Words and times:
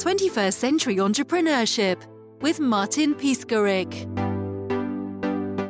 21st 0.00 0.54
Century 0.54 0.96
Entrepreneurship 0.96 2.00
with 2.40 2.58
Martin 2.58 3.14
Piskarik. 3.14 4.08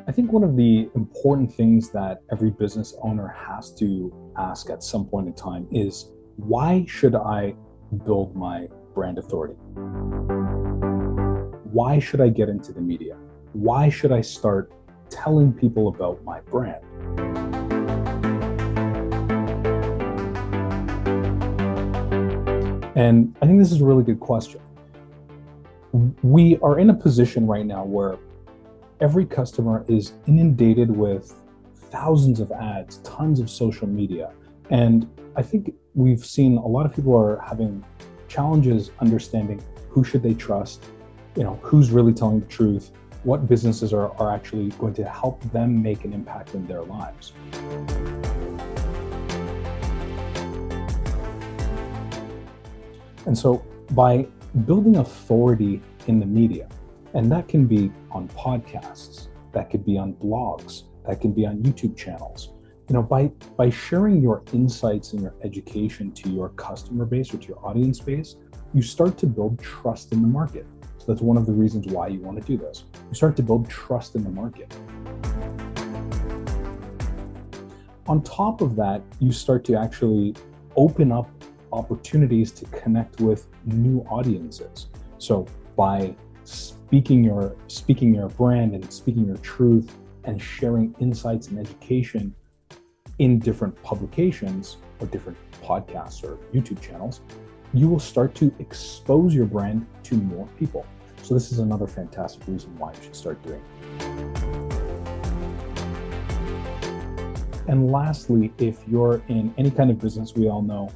I 0.07 0.13
think 0.13 0.31
one 0.31 0.45
of 0.45 0.55
the 0.55 0.89
important 0.95 1.53
things 1.53 1.91
that 1.91 2.23
every 2.31 2.51
business 2.51 2.97
owner 3.03 3.27
has 3.27 3.75
to 3.81 4.33
ask 4.37 4.71
at 4.71 4.85
some 4.85 5.05
point 5.05 5.27
in 5.27 5.35
time 5.35 5.67
is 5.73 6.13
why 6.37 6.85
should 6.87 7.17
I 7.17 7.57
build 8.05 8.37
my 8.37 8.69
brand 8.95 9.19
authority? 9.19 9.55
Why 11.73 11.99
should 11.99 12.21
I 12.21 12.29
get 12.29 12.49
into 12.49 12.73
the 12.73 12.81
media? 12.81 13.17
Why 13.53 13.89
should 13.89 14.13
I 14.13 14.21
start 14.21 14.73
telling 15.09 15.53
people 15.53 15.89
about 15.89 16.23
my 16.23 16.39
brand? 16.43 16.85
And 23.01 23.35
I 23.41 23.47
think 23.47 23.59
this 23.59 23.73
is 23.73 23.81
a 23.81 23.85
really 23.87 24.03
good 24.03 24.21
question. 24.21 24.61
We 26.23 26.59
are 26.59 26.79
in 26.79 26.91
a 26.91 26.95
position 26.95 27.47
right 27.47 27.65
now 27.65 27.83
where 27.83 28.19
every 29.01 29.25
customer 29.25 29.87
is 29.89 30.13
inundated 30.27 30.91
with 30.91 31.35
thousands 31.75 32.41
of 32.41 32.53
ads, 32.53 32.99
tons 32.99 33.41
of 33.41 33.49
social 33.49 33.87
media. 33.87 34.33
And 34.69 35.09
I 35.35 35.41
think 35.41 35.73
we've 35.95 36.23
seen 36.23 36.59
a 36.59 36.67
lot 36.67 36.85
of 36.85 36.95
people 36.95 37.17
are 37.17 37.41
having 37.41 37.83
challenges 38.29 38.91
understanding 39.01 39.63
who 39.89 40.05
should 40.05 40.23
they 40.23 40.35
trust, 40.35 40.85
you 41.37 41.43
know, 41.43 41.59
who's 41.63 41.91
really 41.91 42.13
telling 42.13 42.41
the 42.41 42.47
truth, 42.49 42.91
what 43.25 43.49
businesses 43.49 43.95
are, 43.95 44.15
are 44.21 44.31
actually 44.31 44.69
going 44.73 44.93
to 44.93 45.05
help 45.09 45.41
them 45.53 45.83
make 45.83 46.05
an 46.05 46.13
impact 46.13 46.55
in 46.55 46.67
their 46.67 46.83
lives. 46.83 47.33
And 53.27 53.37
so 53.37 53.65
by 53.93 54.27
building 54.67 54.97
authority 54.97 55.81
in 56.07 56.21
the 56.21 56.27
media, 56.27 56.69
and 57.15 57.31
that 57.33 57.49
can 57.49 57.67
be 57.67 57.91
on 58.11 58.29
podcasts, 58.29 59.29
that 59.53 59.71
could 59.71 59.85
be 59.85 59.99
on 59.99 60.15
blogs, 60.15 60.85
that 61.07 61.21
can 61.21 61.33
be 61.33 61.45
on 61.47 61.59
YouTube 61.59 61.97
channels. 61.97 62.51
You 62.89 62.95
know, 62.95 63.03
by 63.03 63.29
by 63.57 63.71
sharing 63.71 64.21
your 64.21 64.43
insights 64.53 65.13
and 65.13 65.23
your 65.23 65.35
education 65.43 66.13
to 66.13 66.29
your 66.29 66.49
customer 66.51 67.05
base 67.05 67.33
or 67.33 67.39
to 67.39 67.49
your 67.49 67.65
audience 67.65 68.01
base, 68.01 68.37
you 68.75 68.83
start 68.83 69.17
to 69.19 69.27
build 69.27 69.61
trust 69.61 70.13
in 70.13 70.23
the 70.23 70.29
market. 70.29 70.67
So 70.99 71.07
that's 71.09 71.23
one 71.23 71.37
of 71.37 71.47
the 71.47 71.53
reasons 71.53 71.87
why 71.87 72.09
you 72.09 72.21
want 72.21 72.41
to 72.41 72.47
do 72.47 72.57
this. 72.57 72.85
You 73.09 73.15
start 73.15 73.37
to 73.37 73.43
build 73.43 73.69
trust 73.69 74.17
in 74.17 74.25
the 74.25 74.31
market. 74.31 74.77
On 78.07 78.23
top 78.23 78.61
of 78.61 78.77
that, 78.77 79.03
you 79.21 79.31
start 79.31 79.65
to 79.67 79.77
actually 79.77 80.35
open 80.77 81.13
up 81.13 81.29
opportunities 81.73 82.51
to 82.53 82.65
connect 82.67 83.21
with 83.21 83.47
new 83.65 84.01
audiences. 84.09 84.89
So 85.19 85.47
by 85.77 86.15
speaking 86.45 87.23
your 87.23 87.57
speaking 87.69 88.15
your 88.15 88.29
brand 88.29 88.75
and 88.75 88.93
speaking 88.93 89.27
your 89.27 89.37
truth 89.39 89.97
and 90.25 90.41
sharing 90.41 90.95
insights 91.01 91.49
and 91.49 91.59
education 91.59 92.35
in 93.19 93.39
different 93.39 93.81
publications 93.83 94.79
or 94.99 95.07
different 95.07 95.39
podcasts 95.63 96.25
or 96.25 96.39
YouTube 96.53 96.81
channels, 96.81 97.21
you 97.73 97.89
will 97.89 98.01
start 98.01 98.35
to 98.35 98.53
expose 98.59 99.35
your 99.35 99.47
brand 99.47 99.87
to 100.03 100.17
more 100.17 100.49
people. 100.59 100.85
So 101.23 101.35
this 101.35 101.53
is 101.53 101.59
another 101.59 101.87
fantastic 101.87 102.47
reason 102.49 102.75
why 102.77 102.93
you 102.93 103.03
should 103.03 103.17
start 103.17 103.43
doing 103.43 103.61
it. 103.61 104.81
And 107.69 107.93
lastly, 107.93 108.53
if 108.59 108.81
you're 108.89 109.23
in 109.29 109.55
any 109.57 109.71
kind 109.71 109.91
of 109.91 110.01
business, 110.01 110.35
we 110.35 110.49
all 110.49 110.63
know 110.63 110.91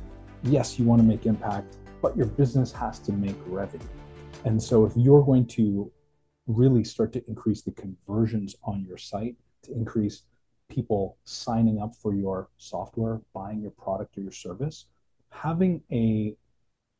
yes, 0.44 0.78
you 0.78 0.84
want 0.84 1.00
to 1.00 1.06
make 1.06 1.26
impact, 1.26 1.76
but 2.02 2.16
your 2.16 2.26
business 2.26 2.70
has 2.72 2.98
to 3.00 3.12
make 3.12 3.36
revenue. 3.46 3.86
And 4.44 4.62
so 4.62 4.84
if 4.84 4.92
you're 4.96 5.24
going 5.24 5.46
to 5.48 5.90
really 6.46 6.84
start 6.84 7.12
to 7.14 7.26
increase 7.26 7.62
the 7.62 7.70
conversions 7.72 8.54
on 8.64 8.84
your 8.84 8.98
site, 8.98 9.36
to 9.62 9.72
increase 9.72 10.22
people 10.68 11.16
signing 11.24 11.80
up 11.80 11.94
for 11.94 12.14
your 12.14 12.50
software, 12.58 13.20
buying 13.32 13.60
your 13.60 13.70
product 13.70 14.18
or 14.18 14.20
your 14.20 14.32
service, 14.32 14.86
having 15.30 15.82
a 15.90 16.34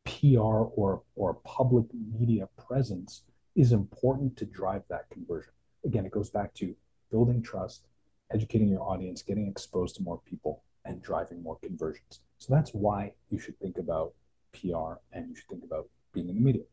PR 0.05 0.39
or, 0.39 1.03
or 1.15 1.35
public 1.43 1.85
media 2.17 2.47
presence 2.67 3.23
is 3.55 3.71
important 3.71 4.35
to 4.37 4.45
drive 4.45 4.83
that 4.89 5.09
conversion. 5.09 5.51
Again, 5.83 6.05
it 6.05 6.11
goes 6.11 6.29
back 6.29 6.53
to 6.55 6.75
building 7.11 7.41
trust, 7.41 7.85
educating 8.33 8.69
your 8.69 8.81
audience, 8.81 9.21
getting 9.21 9.47
exposed 9.47 9.95
to 9.95 10.03
more 10.03 10.19
people, 10.25 10.63
and 10.83 11.01
driving 11.01 11.41
more 11.41 11.57
conversions. 11.63 12.21
So 12.37 12.53
that's 12.53 12.71
why 12.71 13.13
you 13.29 13.39
should 13.39 13.57
think 13.59 13.77
about 13.77 14.13
PR 14.53 14.99
and 15.11 15.29
you 15.29 15.35
should 15.35 15.47
think 15.49 15.63
about 15.63 15.87
being 16.13 16.29
in 16.29 16.35
the 16.35 16.41
media. 16.41 16.63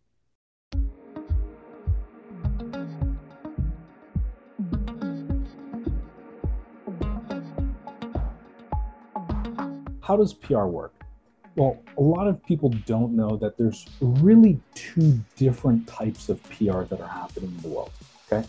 How 10.02 10.16
does 10.16 10.34
PR 10.34 10.64
work? 10.64 10.92
Well, 11.54 11.78
a 11.96 12.02
lot 12.02 12.26
of 12.26 12.44
people 12.44 12.70
don't 12.86 13.14
know 13.14 13.36
that 13.36 13.56
there's 13.56 13.86
really 14.00 14.58
two 14.74 15.20
different 15.36 15.86
types 15.86 16.28
of 16.28 16.42
PR 16.44 16.82
that 16.82 17.00
are 17.00 17.08
happening 17.08 17.52
in 17.56 17.62
the 17.62 17.68
world. 17.68 17.92
Okay. 18.30 18.46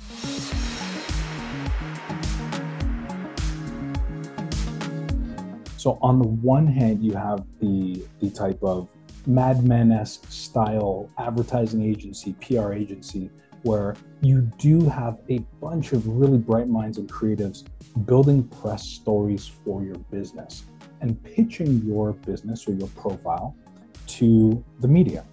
So 5.84 6.00
on 6.02 6.18
the 6.18 6.30
one 6.30 6.66
hand, 6.66 7.04
you 7.04 7.12
have 7.12 7.46
the 7.60 8.06
the 8.22 8.30
type 8.30 8.64
of 8.64 8.88
Mad 9.28 9.66
Men-esque 9.66 10.24
style 10.32 11.10
advertising 11.18 11.84
agency, 11.84 12.32
PR 12.40 12.72
agency, 12.72 13.30
where 13.64 13.98
you 14.22 14.50
do 14.58 14.88
have 14.88 15.20
a 15.30 15.40
bunch 15.60 15.92
of 15.92 16.08
really 16.08 16.38
bright 16.38 16.70
minds 16.70 17.00
and 17.00 17.12
creatives 17.12 17.66
building 18.06 18.48
press 18.48 18.86
stories 18.88 19.46
for 19.46 19.84
your 19.84 19.98
business 20.10 20.64
and 21.02 21.22
pitching 21.22 21.82
your 21.86 22.14
business 22.14 22.66
or 22.66 22.72
your 22.76 22.88
profile 22.88 23.54
to 24.08 24.64
the 24.80 24.88
media. 24.88 25.26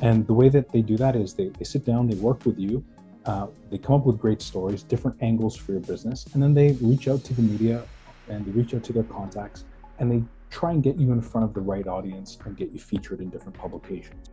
And 0.00 0.26
the 0.26 0.32
way 0.32 0.48
that 0.48 0.72
they 0.72 0.80
do 0.80 0.96
that 0.96 1.14
is 1.14 1.34
they, 1.34 1.48
they 1.58 1.64
sit 1.64 1.84
down, 1.84 2.08
they 2.08 2.16
work 2.16 2.46
with 2.46 2.58
you, 2.58 2.82
uh, 3.26 3.46
they 3.70 3.78
come 3.78 3.96
up 3.96 4.06
with 4.06 4.18
great 4.18 4.40
stories, 4.40 4.82
different 4.82 5.16
angles 5.20 5.56
for 5.56 5.72
your 5.72 5.80
business, 5.82 6.26
and 6.32 6.42
then 6.42 6.54
they 6.54 6.72
reach 6.80 7.08
out 7.08 7.22
to 7.24 7.34
the 7.34 7.42
media 7.42 7.82
and 8.28 8.46
they 8.46 8.50
reach 8.52 8.74
out 8.74 8.82
to 8.84 8.92
their 8.92 9.04
contacts 9.04 9.64
and 9.98 10.10
they 10.10 10.22
try 10.48 10.70
and 10.72 10.82
get 10.82 10.96
you 10.96 11.12
in 11.12 11.20
front 11.20 11.44
of 11.44 11.54
the 11.54 11.60
right 11.60 11.86
audience 11.86 12.38
and 12.44 12.56
get 12.56 12.70
you 12.72 12.78
featured 12.78 13.20
in 13.20 13.28
different 13.28 13.56
publications. 13.56 14.30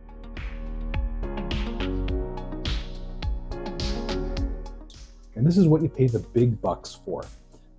And 5.34 5.46
this 5.46 5.56
is 5.56 5.68
what 5.68 5.82
you 5.82 5.88
pay 5.88 6.08
the 6.08 6.18
big 6.18 6.60
bucks 6.60 6.98
for. 7.04 7.24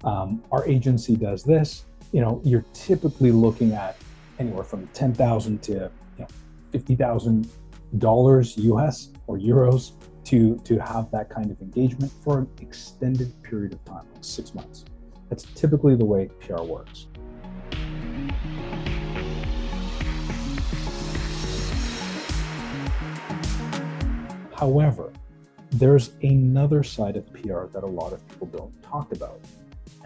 Um, 0.03 0.41
our 0.51 0.65
agency 0.65 1.17
does 1.17 1.43
this. 1.43 1.85
You 2.13 2.21
know, 2.21 2.39
you're 2.45 2.65
typically 2.73 3.31
looking 3.31 3.73
at 3.73 3.97
anywhere 4.37 4.63
from 4.63 4.87
ten 4.93 5.13
thousand 5.13 5.61
to 5.63 5.73
you 5.73 5.91
know, 6.19 6.27
fifty 6.71 6.95
thousand 6.95 7.49
dollars 7.97 8.57
US 8.57 9.09
or 9.27 9.37
euros 9.37 9.91
to 10.29 10.57
to 10.63 10.77
have 10.77 11.09
that 11.09 11.27
kind 11.27 11.49
of 11.49 11.59
engagement 11.59 12.11
for 12.23 12.37
an 12.37 12.47
extended 12.61 13.31
period 13.41 13.73
of 13.73 13.83
time, 13.83 14.05
like 14.13 14.23
six 14.23 14.53
months. 14.53 14.85
That's 15.27 15.43
typically 15.55 15.95
the 15.95 16.05
way 16.05 16.29
PR 16.39 16.61
works. 16.61 17.07
However, 24.55 25.11
there's 25.71 26.11
another 26.21 26.83
side 26.83 27.15
of 27.15 27.25
PR 27.33 27.65
that 27.73 27.83
a 27.83 27.87
lot 27.87 28.13
of 28.13 28.27
people 28.27 28.47
don't 28.47 28.83
talk 28.83 29.11
about, 29.11 29.39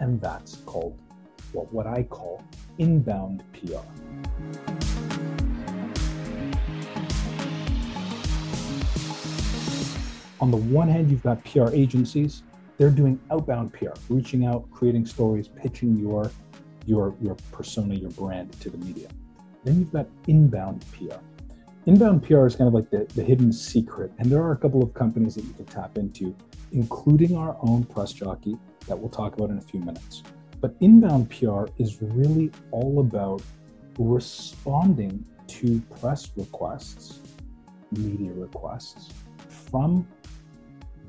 and 0.00 0.18
that's 0.18 0.56
called 0.64 0.98
well, 1.52 1.68
what 1.70 1.86
I 1.86 2.02
call 2.04 2.42
inbound 2.78 3.42
PR. 3.52 3.84
On 10.40 10.50
the 10.50 10.56
one 10.56 10.88
hand, 10.88 11.10
you've 11.10 11.22
got 11.22 11.44
PR 11.44 11.68
agencies. 11.72 12.42
They're 12.76 12.90
doing 12.90 13.20
outbound 13.30 13.72
PR, 13.72 13.94
reaching 14.08 14.46
out, 14.46 14.68
creating 14.70 15.06
stories, 15.06 15.48
pitching 15.48 15.96
your 15.96 16.30
your 16.86 17.14
your 17.20 17.36
persona, 17.52 17.94
your 17.94 18.10
brand 18.10 18.52
to 18.60 18.70
the 18.70 18.78
media. 18.78 19.08
Then 19.64 19.78
you've 19.78 19.92
got 19.92 20.06
inbound 20.26 20.84
PR. 20.92 21.18
Inbound 21.86 22.22
PR 22.22 22.46
is 22.46 22.56
kind 22.56 22.68
of 22.68 22.74
like 22.74 22.90
the, 22.90 23.06
the 23.14 23.22
hidden 23.22 23.52
secret. 23.52 24.10
And 24.18 24.30
there 24.30 24.42
are 24.42 24.52
a 24.52 24.56
couple 24.56 24.82
of 24.82 24.94
companies 24.94 25.34
that 25.34 25.44
you 25.44 25.52
can 25.52 25.66
tap 25.66 25.98
into, 25.98 26.34
including 26.72 27.36
our 27.36 27.56
own 27.62 27.84
press 27.84 28.12
jockey 28.12 28.56
that 28.86 28.98
we'll 28.98 29.10
talk 29.10 29.34
about 29.36 29.50
in 29.50 29.58
a 29.58 29.62
few 29.62 29.80
minutes. 29.80 30.22
But 30.60 30.74
inbound 30.80 31.30
PR 31.30 31.66
is 31.78 32.00
really 32.00 32.50
all 32.70 33.00
about 33.00 33.42
responding 33.98 35.24
to 35.46 35.80
press 36.00 36.30
requests, 36.36 37.20
media 37.92 38.32
requests 38.32 39.12
from 39.48 40.06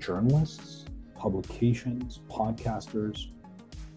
journalists, 0.06 0.86
publications, 1.16 2.19
podcasters, 2.30 3.30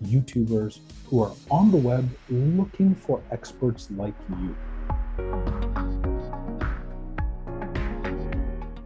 YouTubers 0.04 0.78
who 1.06 1.22
are 1.22 1.32
on 1.50 1.70
the 1.70 1.76
web 1.76 2.08
looking 2.30 2.94
for 2.94 3.22
experts 3.30 3.90
like 3.90 4.14
you. 4.30 4.56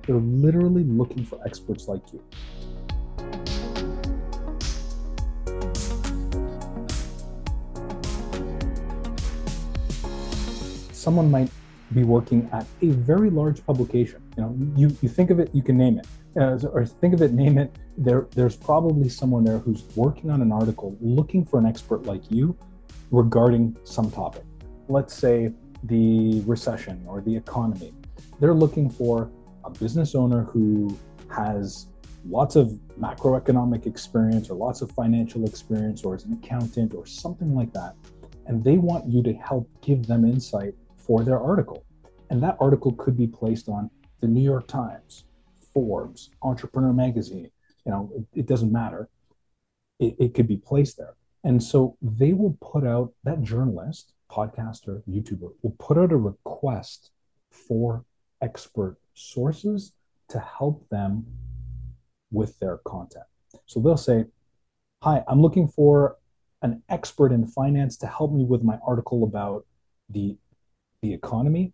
They're 0.04 0.16
literally 0.16 0.82
looking 0.82 1.24
for 1.24 1.38
experts 1.46 1.86
like 1.86 2.02
you. 2.12 2.24
Someone 10.92 11.30
might 11.30 11.50
be 11.94 12.04
working 12.04 12.48
at 12.52 12.66
a 12.80 12.88
very 12.88 13.30
large 13.30 13.64
publication. 13.64 14.22
You 14.36 14.42
know, 14.42 14.56
you, 14.76 14.96
you 15.02 15.08
think 15.08 15.30
of 15.30 15.38
it, 15.38 15.50
you 15.52 15.62
can 15.62 15.76
name 15.76 15.98
it. 15.98 16.06
Uh, 16.34 16.58
or 16.72 16.86
think 16.86 17.12
of 17.12 17.20
it, 17.20 17.32
name 17.32 17.58
it. 17.58 17.76
There, 17.98 18.26
there's 18.34 18.56
probably 18.56 19.08
someone 19.08 19.44
there 19.44 19.58
who's 19.58 19.84
working 19.94 20.30
on 20.30 20.40
an 20.40 20.50
article 20.50 20.96
looking 21.00 21.44
for 21.44 21.58
an 21.58 21.66
expert 21.66 22.04
like 22.04 22.30
you 22.30 22.56
regarding 23.10 23.76
some 23.84 24.10
topic. 24.10 24.44
Let's 24.88 25.14
say 25.14 25.52
the 25.84 26.40
recession 26.46 27.04
or 27.06 27.20
the 27.20 27.36
economy. 27.36 27.92
They're 28.40 28.54
looking 28.54 28.88
for 28.88 29.30
a 29.64 29.70
business 29.70 30.14
owner 30.14 30.44
who 30.44 30.96
has 31.30 31.88
lots 32.28 32.56
of 32.56 32.78
macroeconomic 33.00 33.86
experience 33.86 34.48
or 34.48 34.54
lots 34.54 34.80
of 34.80 34.90
financial 34.92 35.44
experience 35.44 36.04
or 36.04 36.14
is 36.14 36.24
an 36.24 36.32
accountant 36.32 36.94
or 36.94 37.04
something 37.04 37.54
like 37.54 37.72
that. 37.72 37.94
And 38.46 38.62
they 38.62 38.78
want 38.78 39.06
you 39.06 39.22
to 39.22 39.32
help 39.34 39.68
give 39.82 40.06
them 40.06 40.24
insight 40.24 40.74
for 41.06 41.24
their 41.24 41.40
article. 41.40 41.84
And 42.30 42.42
that 42.42 42.56
article 42.60 42.92
could 42.92 43.16
be 43.16 43.26
placed 43.26 43.68
on 43.68 43.90
the 44.20 44.26
New 44.28 44.42
York 44.42 44.66
Times, 44.66 45.24
Forbes, 45.74 46.30
Entrepreneur 46.42 46.92
Magazine. 46.92 47.50
You 47.84 47.92
know, 47.92 48.10
it, 48.14 48.40
it 48.40 48.46
doesn't 48.46 48.72
matter. 48.72 49.08
It, 49.98 50.16
it 50.18 50.34
could 50.34 50.48
be 50.48 50.56
placed 50.56 50.96
there. 50.96 51.14
And 51.44 51.62
so 51.62 51.96
they 52.00 52.32
will 52.32 52.56
put 52.60 52.86
out 52.86 53.12
that 53.24 53.42
journalist, 53.42 54.12
podcaster, 54.30 55.02
YouTuber 55.08 55.52
will 55.62 55.76
put 55.78 55.98
out 55.98 56.12
a 56.12 56.16
request 56.16 57.10
for 57.50 58.04
expert 58.40 58.96
sources 59.14 59.92
to 60.28 60.38
help 60.38 60.88
them 60.88 61.26
with 62.30 62.58
their 62.60 62.78
content. 62.78 63.24
So 63.66 63.80
they'll 63.80 63.96
say, 63.96 64.24
Hi, 65.02 65.24
I'm 65.26 65.42
looking 65.42 65.66
for 65.66 66.16
an 66.62 66.82
expert 66.88 67.32
in 67.32 67.46
finance 67.46 67.96
to 67.98 68.06
help 68.06 68.32
me 68.32 68.44
with 68.44 68.62
my 68.62 68.78
article 68.86 69.24
about 69.24 69.66
the 70.08 70.36
the 71.02 71.12
economy. 71.12 71.72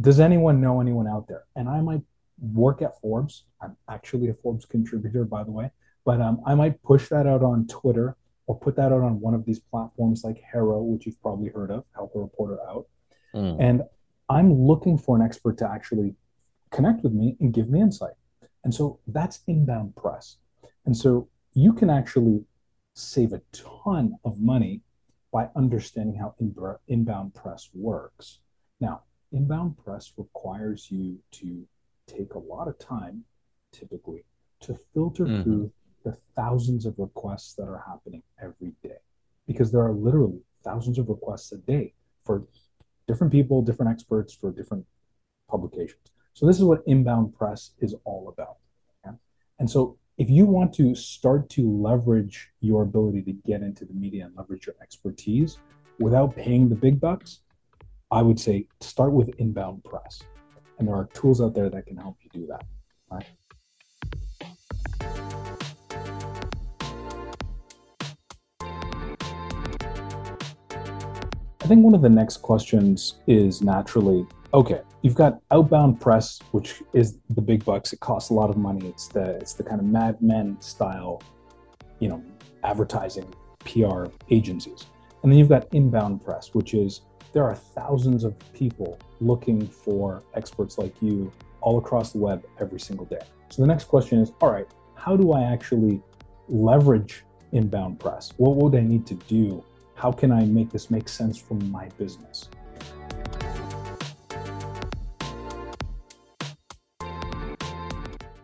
Does 0.00 0.20
anyone 0.20 0.60
know 0.60 0.80
anyone 0.80 1.06
out 1.06 1.28
there? 1.28 1.44
And 1.56 1.68
I 1.68 1.80
might 1.80 2.02
work 2.40 2.80
at 2.80 2.98
Forbes. 3.00 3.44
I'm 3.60 3.76
actually 3.88 4.30
a 4.30 4.34
Forbes 4.34 4.64
contributor, 4.64 5.24
by 5.24 5.44
the 5.44 5.50
way, 5.50 5.70
but 6.04 6.20
um, 6.20 6.40
I 6.46 6.54
might 6.54 6.82
push 6.82 7.08
that 7.08 7.26
out 7.26 7.42
on 7.42 7.66
Twitter 7.66 8.16
or 8.46 8.58
put 8.58 8.76
that 8.76 8.92
out 8.92 9.02
on 9.02 9.20
one 9.20 9.34
of 9.34 9.44
these 9.44 9.58
platforms 9.58 10.24
like 10.24 10.42
HARO, 10.50 10.82
which 10.82 11.06
you've 11.06 11.20
probably 11.20 11.50
heard 11.50 11.70
of, 11.70 11.84
Help 11.94 12.12
a 12.14 12.20
Reporter 12.20 12.58
Out. 12.68 12.86
Mm. 13.34 13.56
And 13.60 13.82
I'm 14.28 14.54
looking 14.54 14.96
for 14.96 15.16
an 15.16 15.22
expert 15.22 15.58
to 15.58 15.70
actually 15.70 16.14
connect 16.70 17.02
with 17.02 17.12
me 17.12 17.36
and 17.40 17.52
give 17.52 17.68
me 17.68 17.80
insight. 17.80 18.14
And 18.64 18.74
so 18.74 18.98
that's 19.06 19.40
inbound 19.46 19.96
press. 19.96 20.36
And 20.86 20.96
so 20.96 21.28
you 21.54 21.72
can 21.72 21.90
actually 21.90 22.44
save 22.94 23.32
a 23.32 23.42
ton 23.52 24.16
of 24.24 24.40
money 24.40 24.80
by 25.32 25.48
understanding 25.54 26.16
how 26.16 26.34
inbound 26.88 27.34
press 27.34 27.70
works. 27.74 28.38
Now, 28.80 29.02
inbound 29.32 29.76
press 29.78 30.12
requires 30.16 30.90
you 30.90 31.18
to 31.32 31.66
take 32.06 32.34
a 32.34 32.38
lot 32.38 32.68
of 32.68 32.78
time, 32.78 33.24
typically, 33.72 34.24
to 34.60 34.78
filter 34.94 35.24
mm-hmm. 35.24 35.42
through 35.42 35.72
the 36.04 36.12
thousands 36.34 36.86
of 36.86 36.94
requests 36.98 37.54
that 37.54 37.64
are 37.64 37.84
happening 37.86 38.22
every 38.42 38.72
day. 38.82 38.96
Because 39.46 39.70
there 39.70 39.82
are 39.82 39.92
literally 39.92 40.40
thousands 40.64 40.98
of 40.98 41.08
requests 41.08 41.52
a 41.52 41.58
day 41.58 41.94
for 42.24 42.44
different 43.06 43.32
people, 43.32 43.62
different 43.62 43.90
experts, 43.90 44.34
for 44.34 44.50
different 44.50 44.84
publications. 45.48 46.12
So, 46.32 46.46
this 46.46 46.56
is 46.56 46.64
what 46.64 46.82
inbound 46.86 47.34
press 47.34 47.72
is 47.80 47.94
all 48.04 48.28
about. 48.28 48.56
Okay? 49.04 49.16
And 49.58 49.68
so, 49.68 49.98
if 50.16 50.30
you 50.30 50.46
want 50.46 50.72
to 50.74 50.94
start 50.94 51.48
to 51.50 51.70
leverage 51.70 52.50
your 52.60 52.82
ability 52.82 53.22
to 53.22 53.32
get 53.32 53.62
into 53.62 53.84
the 53.84 53.94
media 53.94 54.26
and 54.26 54.36
leverage 54.36 54.66
your 54.66 54.76
expertise 54.82 55.58
without 55.98 56.36
paying 56.36 56.68
the 56.68 56.74
big 56.74 57.00
bucks, 57.00 57.40
I 58.12 58.22
would 58.22 58.40
say 58.40 58.66
start 58.80 59.12
with 59.12 59.28
inbound 59.38 59.84
press. 59.84 60.20
And 60.78 60.88
there 60.88 60.96
are 60.96 61.08
tools 61.14 61.40
out 61.40 61.54
there 61.54 61.70
that 61.70 61.86
can 61.86 61.96
help 61.96 62.16
you 62.22 62.30
do 62.32 62.46
that. 62.48 62.64
Right? 63.08 63.26
I 71.62 71.66
think 71.68 71.84
one 71.84 71.94
of 71.94 72.02
the 72.02 72.08
next 72.08 72.38
questions 72.38 73.20
is 73.28 73.62
naturally 73.62 74.26
okay, 74.52 74.80
you've 75.02 75.14
got 75.14 75.38
outbound 75.52 76.00
press, 76.00 76.40
which 76.50 76.82
is 76.92 77.18
the 77.30 77.40
big 77.40 77.64
bucks. 77.64 77.92
It 77.92 78.00
costs 78.00 78.30
a 78.30 78.34
lot 78.34 78.50
of 78.50 78.56
money. 78.56 78.88
It's 78.88 79.06
the 79.06 79.36
it's 79.36 79.54
the 79.54 79.62
kind 79.62 79.80
of 79.80 79.86
Mad 79.86 80.20
Men 80.20 80.60
style, 80.60 81.22
you 82.00 82.08
know, 82.08 82.24
advertising 82.64 83.32
PR 83.60 84.06
agencies. 84.30 84.86
And 85.22 85.30
then 85.30 85.38
you've 85.38 85.48
got 85.48 85.72
inbound 85.72 86.24
press, 86.24 86.54
which 86.54 86.74
is 86.74 87.02
there 87.32 87.44
are 87.44 87.54
thousands 87.54 88.24
of 88.24 88.34
people 88.52 88.98
looking 89.20 89.66
for 89.66 90.22
experts 90.34 90.78
like 90.78 91.00
you 91.00 91.32
all 91.60 91.78
across 91.78 92.12
the 92.12 92.18
web 92.18 92.44
every 92.58 92.80
single 92.80 93.06
day. 93.06 93.20
So 93.50 93.62
the 93.62 93.68
next 93.68 93.84
question 93.84 94.18
is 94.18 94.32
all 94.40 94.50
right, 94.50 94.66
how 94.96 95.16
do 95.16 95.32
I 95.32 95.42
actually 95.42 96.02
leverage 96.48 97.22
inbound 97.52 98.00
press? 98.00 98.32
What 98.36 98.56
would 98.56 98.74
I 98.74 98.82
need 98.82 99.06
to 99.06 99.14
do? 99.14 99.64
How 99.94 100.10
can 100.10 100.32
I 100.32 100.44
make 100.44 100.70
this 100.70 100.90
make 100.90 101.08
sense 101.08 101.38
for 101.38 101.54
my 101.54 101.88
business? 101.98 102.48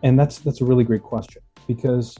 And 0.03 0.19
that's 0.19 0.39
that's 0.39 0.61
a 0.61 0.65
really 0.65 0.85
great 0.85 1.03
question 1.03 1.43
because 1.67 2.17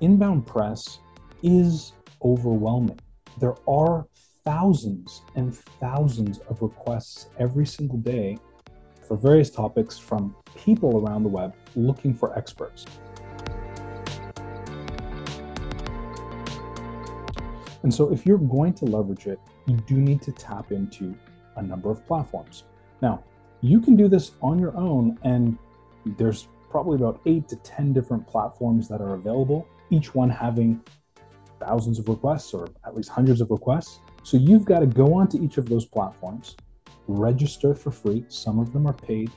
inbound 0.00 0.46
press 0.46 1.00
is 1.42 1.92
overwhelming. 2.22 2.98
There 3.38 3.54
are 3.68 4.06
thousands 4.46 5.22
and 5.34 5.54
thousands 5.54 6.38
of 6.48 6.62
requests 6.62 7.26
every 7.38 7.66
single 7.66 7.98
day 7.98 8.38
for 9.06 9.16
various 9.16 9.50
topics 9.50 9.98
from 9.98 10.34
people 10.54 10.98
around 10.98 11.24
the 11.24 11.28
web 11.28 11.52
looking 11.74 12.14
for 12.14 12.36
experts. 12.38 12.86
And 17.82 17.92
so, 17.92 18.12
if 18.12 18.24
you're 18.24 18.38
going 18.38 18.72
to 18.74 18.84
leverage 18.84 19.26
it, 19.26 19.38
you 19.66 19.76
do 19.86 19.96
need 19.96 20.22
to 20.22 20.32
tap 20.32 20.72
into 20.72 21.14
a 21.56 21.62
number 21.62 21.90
of 21.90 22.06
platforms. 22.06 22.64
Now, 23.02 23.22
you 23.60 23.80
can 23.80 23.96
do 23.96 24.08
this 24.08 24.32
on 24.42 24.58
your 24.58 24.76
own, 24.76 25.18
and 25.22 25.58
there's 26.16 26.48
probably 26.70 26.96
about 26.96 27.20
eight 27.26 27.48
to 27.48 27.56
10 27.56 27.92
different 27.92 28.26
platforms 28.26 28.88
that 28.88 29.00
are 29.00 29.14
available, 29.14 29.66
each 29.90 30.14
one 30.14 30.30
having 30.30 30.80
thousands 31.60 31.98
of 31.98 32.08
requests 32.08 32.52
or 32.54 32.68
at 32.84 32.96
least 32.96 33.08
hundreds 33.08 33.40
of 33.40 33.50
requests. 33.50 34.00
So 34.26 34.36
you've 34.36 34.64
got 34.64 34.80
to 34.80 34.86
go 34.86 35.14
onto 35.14 35.40
each 35.40 35.56
of 35.56 35.68
those 35.68 35.84
platforms, 35.84 36.56
register 37.06 37.76
for 37.76 37.92
free. 37.92 38.24
Some 38.26 38.58
of 38.58 38.72
them 38.72 38.88
are 38.88 38.92
paid. 38.92 39.30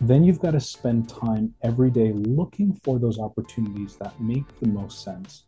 Then 0.00 0.24
you've 0.24 0.40
got 0.40 0.52
to 0.52 0.60
spend 0.60 1.10
time 1.10 1.52
every 1.62 1.90
day 1.90 2.14
looking 2.14 2.72
for 2.72 2.98
those 2.98 3.18
opportunities 3.18 3.96
that 3.96 4.18
make 4.18 4.48
the 4.60 4.68
most 4.68 5.04
sense 5.04 5.44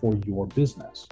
for 0.00 0.14
your 0.26 0.46
business. 0.46 1.08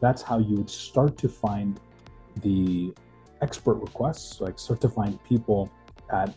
That's 0.00 0.22
how 0.22 0.38
you 0.38 0.58
would 0.58 0.70
start 0.70 1.18
to 1.18 1.28
find 1.28 1.80
the 2.40 2.94
expert 3.42 3.78
requests, 3.78 4.40
like 4.40 4.60
start 4.60 4.80
to 4.82 4.88
find 4.88 5.20
people 5.24 5.68
at 6.12 6.36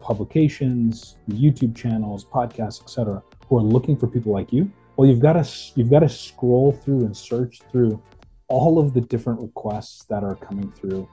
publications, 0.00 1.16
YouTube 1.28 1.76
channels, 1.76 2.24
podcasts, 2.24 2.82
etc., 2.82 3.22
who 3.48 3.58
are 3.58 3.62
looking 3.62 3.96
for 3.96 4.06
people 4.06 4.32
like 4.32 4.52
you, 4.52 4.70
well, 4.96 5.08
you've 5.08 5.20
got 5.20 5.32
to 5.32 5.48
you've 5.76 5.90
got 5.90 6.00
to 6.00 6.08
scroll 6.08 6.72
through 6.72 7.04
and 7.04 7.16
search 7.16 7.60
through 7.70 8.02
all 8.48 8.78
of 8.78 8.92
the 8.92 9.00
different 9.00 9.40
requests 9.40 10.04
that 10.06 10.24
are 10.24 10.34
coming 10.34 10.70
through 10.72 11.08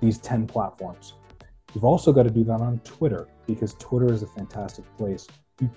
these 0.00 0.18
10 0.18 0.46
platforms. 0.46 1.14
You've 1.74 1.84
also 1.84 2.12
got 2.12 2.22
to 2.22 2.30
do 2.30 2.44
that 2.44 2.60
on 2.60 2.78
Twitter 2.80 3.28
because 3.46 3.74
Twitter 3.74 4.12
is 4.12 4.22
a 4.22 4.26
fantastic 4.26 4.84
place. 4.96 5.26
You 5.60 5.70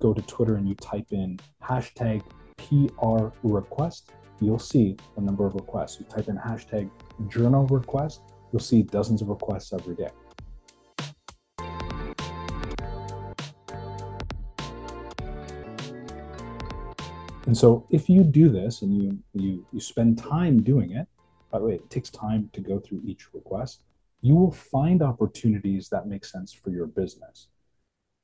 go 0.00 0.12
to 0.12 0.22
Twitter 0.22 0.56
and 0.56 0.68
you 0.68 0.74
type 0.74 1.06
in 1.12 1.38
hashtag 1.62 2.22
PR 2.56 3.28
request, 3.42 4.10
you'll 4.40 4.58
see 4.58 4.96
the 5.14 5.22
number 5.22 5.46
of 5.46 5.54
requests. 5.54 6.00
You 6.00 6.06
type 6.06 6.28
in 6.28 6.36
hashtag 6.36 6.90
journo 7.28 7.70
request, 7.70 8.20
you'll 8.52 8.60
see 8.60 8.82
dozens 8.82 9.22
of 9.22 9.28
requests 9.28 9.72
every 9.72 9.94
day. 9.94 10.10
And 17.48 17.56
so 17.56 17.86
if 17.88 18.10
you 18.10 18.24
do 18.24 18.50
this 18.50 18.82
and 18.82 18.94
you, 18.94 19.18
you, 19.32 19.64
you 19.72 19.80
spend 19.80 20.18
time 20.18 20.62
doing 20.62 20.92
it, 20.92 21.08
by 21.50 21.58
the 21.58 21.64
way, 21.64 21.74
it 21.76 21.88
takes 21.88 22.10
time 22.10 22.50
to 22.52 22.60
go 22.60 22.78
through 22.78 23.00
each 23.06 23.32
request. 23.32 23.80
you 24.20 24.34
will 24.34 24.50
find 24.50 25.00
opportunities 25.00 25.88
that 25.88 26.06
make 26.06 26.26
sense 26.26 26.52
for 26.52 26.68
your 26.68 26.84
business. 26.84 27.48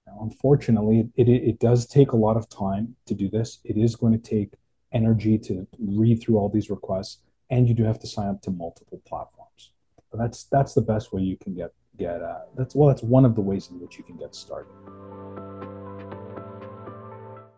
Now, 0.07 0.19
unfortunately, 0.21 1.09
it, 1.17 1.27
it, 1.27 1.43
it 1.49 1.59
does 1.59 1.87
take 1.87 2.13
a 2.13 2.17
lot 2.17 2.37
of 2.37 2.51
time 2.51 2.97
to 3.07 3.15
do 3.15 3.31
this. 3.31 3.61
It 3.65 3.79
is 3.79 3.97
going 3.97 4.13
to 4.13 4.19
take 4.19 4.53
energy 4.93 5.39
to 5.39 5.67
read 5.79 6.21
through 6.21 6.37
all 6.37 6.51
these 6.51 6.69
requests, 6.69 7.21
and 7.49 7.67
you 7.67 7.73
do 7.73 7.85
have 7.85 8.01
to 8.01 8.07
sign 8.07 8.29
up 8.29 8.43
to 8.43 8.51
multiple 8.51 9.01
platforms. 9.07 9.71
But 10.11 10.19
that's 10.19 10.45
that's 10.45 10.75
the 10.75 10.83
best 10.83 11.15
way 11.15 11.23
you 11.23 11.39
can 11.39 11.55
get 11.55 11.73
get. 11.97 12.21
Uh, 12.21 12.41
that's 12.59 12.75
well, 12.75 12.89
that's 12.89 13.03
one 13.03 13.25
of 13.25 13.35
the 13.35 13.41
ways 13.41 13.71
in 13.71 13.81
which 13.81 13.97
you 13.97 14.05
can 14.05 14.19
get 14.19 14.35
started. 14.35 14.75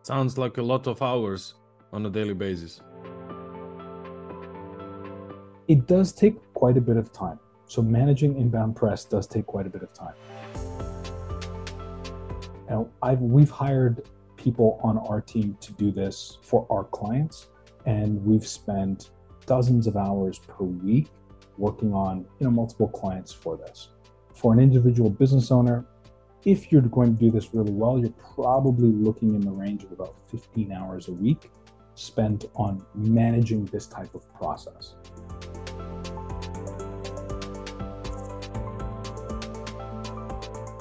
Sounds 0.07 0.37
like 0.37 0.57
a 0.57 0.61
lot 0.61 0.87
of 0.87 1.01
hours 1.01 1.55
on 1.91 2.05
a 2.05 2.09
daily 2.09 2.33
basis. 2.33 2.79
It 5.67 5.85
does 5.85 6.13
take 6.13 6.35
quite 6.53 6.77
a 6.77 6.79
bit 6.79 6.95
of 6.95 7.11
time. 7.11 7.41
So 7.65 7.81
managing 7.81 8.37
inbound 8.37 8.77
press 8.77 9.03
does 9.03 9.27
take 9.27 9.45
quite 9.47 9.67
a 9.67 9.69
bit 9.69 9.83
of 9.83 9.91
time. 9.91 10.13
Now, 12.69 12.87
I've 13.01 13.19
we've 13.19 13.49
hired 13.49 14.07
people 14.37 14.79
on 14.81 14.97
our 14.97 15.19
team 15.19 15.57
to 15.59 15.73
do 15.73 15.91
this 15.91 16.37
for 16.41 16.65
our 16.69 16.85
clients, 16.85 17.47
and 17.85 18.23
we've 18.25 18.47
spent 18.47 19.09
dozens 19.45 19.87
of 19.87 19.97
hours 19.97 20.39
per 20.39 20.63
week 20.63 21.09
working 21.57 21.93
on 21.93 22.25
you 22.39 22.45
know 22.45 22.51
multiple 22.51 22.87
clients 22.87 23.33
for 23.33 23.57
this. 23.57 23.89
For 24.33 24.53
an 24.53 24.59
individual 24.61 25.09
business 25.09 25.51
owner, 25.51 25.85
if 26.47 26.71
you're 26.71 26.81
going 26.81 27.13
to 27.13 27.25
do 27.25 27.29
this 27.29 27.53
really 27.53 27.73
well, 27.73 27.99
you're 27.99 28.19
probably 28.33 28.87
looking 28.87 29.35
in 29.35 29.41
the 29.41 29.51
range 29.51 29.83
of 29.83 29.91
about 29.91 30.15
15 30.31 30.71
hours 30.71 31.09
a 31.09 31.11
week 31.11 31.51
spent 31.95 32.45
on 32.55 32.85
managing 32.95 33.65
this 33.65 33.85
type 33.85 34.15
of 34.15 34.23
process. 34.33 34.95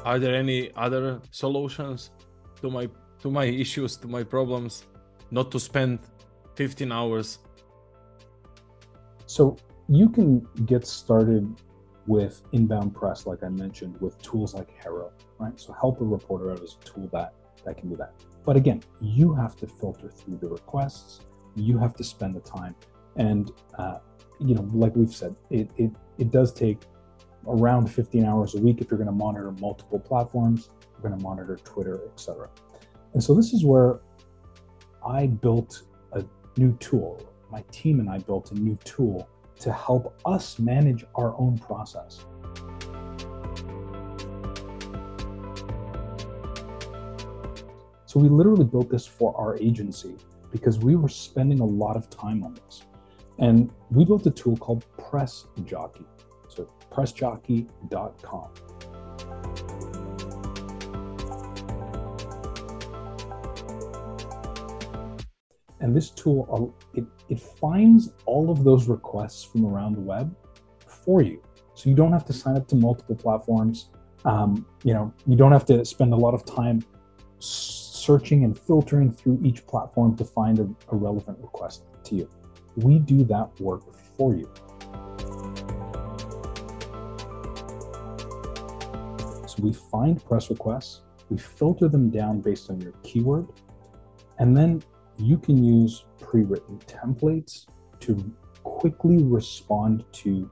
Are 0.05 0.21
there 0.21 0.37
any 0.37 0.71
other 0.77 1.21
solutions 1.33 2.13
to 2.61 2.71
my 2.71 2.89
to 3.23 3.29
my 3.29 3.45
issues, 3.65 3.97
to 3.97 4.07
my 4.07 4.23
problems, 4.23 4.85
not 5.33 5.51
to 5.51 5.59
spend 5.59 5.99
15 6.55 6.93
hours? 6.93 7.41
So 9.27 9.57
you 9.89 10.11
can 10.11 10.47
get 10.65 10.87
started 10.87 11.61
with 12.07 12.43
inbound 12.53 12.95
press, 12.95 13.27
like 13.27 13.43
I 13.43 13.49
mentioned, 13.49 14.01
with 14.01 14.21
tools 14.23 14.55
like 14.55 14.69
HARO, 14.83 15.13
right? 15.39 15.59
So 15.59 15.73
help 15.73 16.01
a 16.01 16.05
reporter 16.05 16.53
out 16.53 16.61
is 16.61 16.77
a 16.81 16.85
tool 16.85 17.09
that 17.13 17.35
that 17.65 17.77
can 17.77 17.89
do 17.89 17.97
that. 17.97 18.13
But 18.45 18.57
again, 18.57 18.83
you 19.01 19.35
have 19.35 19.57
to 19.57 19.67
filter 19.67 20.09
through 20.09 20.39
the 20.39 20.49
requests. 20.49 21.21
You 21.57 21.79
have 21.79 21.95
to 21.97 22.05
spend 22.05 22.37
the 22.37 22.41
time, 22.41 22.75
and 23.17 23.51
uh, 23.79 23.99
you 24.39 24.55
know, 24.55 24.69
like 24.73 24.95
we've 24.95 25.15
said, 25.15 25.35
it 25.51 25.69
it 25.77 25.91
it 26.19 26.31
does 26.31 26.53
take 26.53 26.79
around 27.49 27.87
15 27.87 28.25
hours 28.25 28.55
a 28.55 28.59
week 28.59 28.81
if 28.81 28.91
you're 28.91 28.99
going 28.99 29.07
to 29.07 29.13
monitor 29.13 29.53
multiple 29.61 29.99
platforms. 29.99 30.71
You're 30.93 31.09
going 31.09 31.19
to 31.19 31.23
monitor 31.23 31.57
Twitter, 31.57 32.01
etc. 32.13 32.49
And 33.15 33.23
so 33.23 33.35
this 33.35 33.53
is 33.53 33.65
where 33.65 34.01
I 35.07 35.27
built 35.27 35.83
a 36.13 36.25
new 36.57 36.77
tool. 36.79 37.23
My 37.51 37.63
team 37.71 38.01
and 38.01 38.11
I 38.11 38.19
built 38.19 38.51
a 38.51 38.55
new 38.55 38.77
tool 38.85 39.29
to 39.61 39.73
help 39.73 40.15
us 40.25 40.59
manage 40.59 41.05
our 41.15 41.35
own 41.39 41.59
process. 41.59 42.25
So 48.07 48.21
we 48.21 48.29
literally 48.29 48.65
built 48.65 48.89
this 48.89 49.07
for 49.07 49.37
our 49.37 49.59
agency 49.59 50.17
because 50.51 50.79
we 50.79 50.97
were 50.97 51.09
spending 51.09 51.61
a 51.61 51.65
lot 51.65 51.97
of 51.97 52.09
time 52.09 52.43
on 52.45 52.55
this. 52.55 52.83
And 53.39 53.71
we 53.91 54.05
built 54.05 54.27
a 54.27 54.31
tool 54.31 54.57
called 54.57 54.87
Press 54.97 55.45
Jockey. 55.65 56.07
So 56.49 56.71
pressjockey.com. 56.91 58.49
And 65.87 65.95
this 65.95 66.11
tool, 66.11 66.49
uh, 66.51 66.99
it, 66.99 67.05
it 67.29 67.39
finds 67.39 68.13
all 68.25 68.51
of 68.51 68.65
those 68.65 68.89
requests 68.89 69.45
from 69.45 69.65
around 69.65 69.95
the 69.95 70.01
web 70.01 70.35
for 70.85 71.23
you. 71.23 71.41
So 71.75 71.89
you 71.89 71.95
don't 71.95 72.11
have 72.11 72.25
to 72.25 72.33
sign 72.33 72.57
up 72.57 72.67
to 72.69 72.75
multiple 72.75 73.15
platforms. 73.15 73.91
Um, 74.25 74.67
you 74.83 74.95
know, 74.95 75.15
you 75.29 75.37
don't 75.37 75.53
have 75.53 75.65
to 75.67 75.85
spend 75.85 76.13
a 76.13 76.17
lot 76.17 76.35
of 76.35 76.45
time 76.45 76.85
searching 77.39 78.43
and 78.43 78.59
filtering 78.59 79.13
through 79.13 79.39
each 79.45 79.65
platform 79.69 80.17
to 80.17 80.25
find 80.25 80.59
a, 80.59 80.69
a 80.91 80.97
relevant 80.97 81.39
request 81.41 81.85
to 82.03 82.17
you. 82.17 82.29
We 82.75 82.99
do 82.99 83.23
that 83.23 83.49
work 83.61 83.85
for 84.17 84.35
you. 84.35 84.53
So 89.47 89.63
we 89.63 89.73
find 89.73 90.21
press 90.25 90.51
requests, 90.51 91.03
we 91.31 91.39
filter 91.39 91.87
them 91.87 92.11
down 92.11 92.41
based 92.41 92.71
on 92.71 92.81
your 92.81 92.93
keyword, 93.05 93.47
and 94.41 94.57
then 94.57 94.83
you 95.19 95.39
can 95.39 95.63
use 95.63 96.05
pre-written 96.21 96.79
templates 96.87 97.67
to 98.01 98.33
quickly 98.63 99.23
respond 99.23 100.05
to 100.13 100.51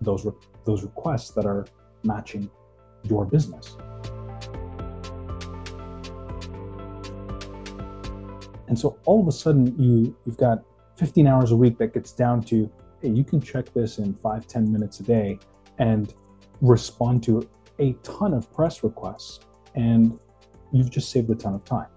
those 0.00 0.24
re- 0.24 0.32
those 0.64 0.82
requests 0.82 1.30
that 1.30 1.46
are 1.46 1.66
matching 2.02 2.50
your 3.04 3.24
business. 3.24 3.76
And 8.68 8.78
so 8.78 8.98
all 9.04 9.20
of 9.20 9.28
a 9.28 9.32
sudden 9.32 9.78
you 9.78 10.16
you've 10.24 10.38
got 10.38 10.62
15 10.96 11.26
hours 11.26 11.52
a 11.52 11.56
week 11.56 11.78
that 11.78 11.94
gets 11.94 12.12
down 12.12 12.42
to 12.44 12.70
hey, 13.00 13.10
you 13.10 13.24
can 13.24 13.40
check 13.40 13.72
this 13.72 13.98
in 13.98 14.14
five, 14.14 14.46
10 14.46 14.72
minutes 14.72 15.00
a 15.00 15.02
day 15.02 15.38
and 15.78 16.14
respond 16.60 17.22
to 17.24 17.48
a 17.78 17.92
ton 18.02 18.32
of 18.32 18.52
press 18.52 18.84
requests 18.84 19.40
and 19.74 20.18
you've 20.72 20.90
just 20.90 21.10
saved 21.10 21.28
a 21.30 21.34
ton 21.34 21.54
of 21.54 21.64
time. 21.64 21.88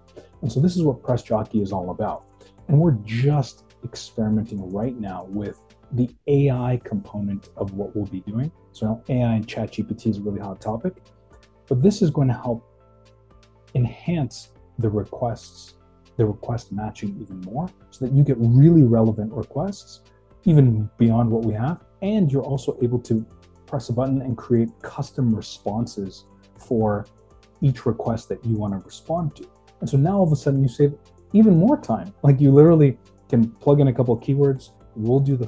And 0.42 0.50
so 0.50 0.60
this 0.60 0.76
is 0.76 0.82
what 0.82 1.02
Press 1.02 1.22
Jockey 1.22 1.60
is 1.60 1.72
all 1.72 1.90
about. 1.90 2.24
And 2.68 2.78
we're 2.78 2.98
just 3.04 3.64
experimenting 3.84 4.72
right 4.72 4.98
now 4.98 5.26
with 5.28 5.60
the 5.92 6.10
AI 6.26 6.80
component 6.84 7.50
of 7.56 7.74
what 7.74 7.94
we'll 7.94 8.06
be 8.06 8.20
doing. 8.20 8.50
So 8.72 8.86
now 8.86 9.02
AI 9.08 9.34
and 9.34 9.46
ChatGPT 9.46 10.08
is 10.08 10.18
a 10.18 10.20
really 10.20 10.40
hot 10.40 10.60
topic, 10.60 10.96
but 11.68 11.82
this 11.82 12.02
is 12.02 12.10
going 12.10 12.28
to 12.28 12.34
help 12.34 12.68
enhance 13.74 14.52
the 14.78 14.90
requests, 14.90 15.74
the 16.16 16.26
request 16.26 16.72
matching 16.72 17.16
even 17.20 17.40
more 17.42 17.68
so 17.90 18.04
that 18.04 18.14
you 18.14 18.22
get 18.22 18.36
really 18.38 18.82
relevant 18.82 19.32
requests, 19.32 20.02
even 20.44 20.90
beyond 20.98 21.30
what 21.30 21.44
we 21.44 21.54
have. 21.54 21.84
And 22.02 22.30
you're 22.30 22.42
also 22.42 22.76
able 22.82 22.98
to 23.00 23.24
press 23.66 23.88
a 23.88 23.92
button 23.92 24.22
and 24.22 24.36
create 24.36 24.68
custom 24.82 25.34
responses 25.34 26.26
for 26.58 27.06
each 27.62 27.86
request 27.86 28.28
that 28.28 28.44
you 28.44 28.56
want 28.56 28.72
to 28.74 28.84
respond 28.84 29.34
to. 29.36 29.48
And 29.80 29.88
so 29.88 29.96
now 29.96 30.18
all 30.18 30.24
of 30.24 30.32
a 30.32 30.36
sudden 30.36 30.62
you 30.62 30.68
save 30.68 30.94
even 31.32 31.56
more 31.56 31.76
time. 31.76 32.14
Like 32.22 32.40
you 32.40 32.50
literally 32.50 32.98
can 33.28 33.50
plug 33.50 33.80
in 33.80 33.88
a 33.88 33.92
couple 33.92 34.14
of 34.14 34.20
keywords. 34.20 34.70
We'll 34.94 35.20
do 35.20 35.36
the, 35.36 35.46